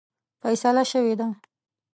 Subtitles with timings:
[0.41, 1.27] فیصله شوې ده.